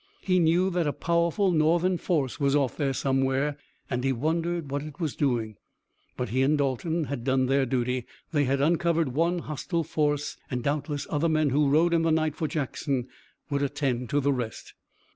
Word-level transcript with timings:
He 0.21 0.39
knew 0.39 0.71
that 0.71 0.87
a 0.87 0.93
powerful 0.93 1.51
Northern 1.51 1.99
force 1.99 2.39
was 2.39 2.55
off 2.55 2.75
there 2.75 2.91
somewhere, 2.91 3.55
and 3.87 4.03
he 4.03 4.11
wondered 4.11 4.71
what 4.71 4.81
it 4.81 4.99
was 4.99 5.15
doing. 5.15 5.57
But 6.17 6.29
he 6.29 6.41
and 6.41 6.57
Dalton 6.57 7.03
had 7.03 7.23
done 7.23 7.45
their 7.45 7.67
duty. 7.67 8.07
They 8.31 8.45
had 8.45 8.61
uncovered 8.61 9.09
one 9.13 9.37
hostile 9.37 9.83
force, 9.83 10.37
and 10.49 10.63
doubtless 10.63 11.05
other 11.11 11.29
men 11.29 11.51
who 11.51 11.69
rode 11.69 11.93
in 11.93 12.01
the 12.01 12.09
night 12.11 12.35
for 12.35 12.47
Jackson 12.47 13.09
would 13.51 13.61
attend 13.61 14.09
to 14.09 14.19
the 14.19 14.33
rest. 14.33 14.73